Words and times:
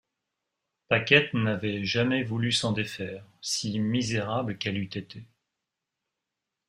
Paquette 0.87 1.31
n’avait 1.35 1.83
jamais 1.85 2.23
voulu 2.23 2.51
s’en 2.51 2.71
défaire, 2.71 3.23
si 3.39 3.77
misérable 3.79 4.57
qu’elle 4.57 4.79
eût 4.79 4.85
été. 4.91 5.21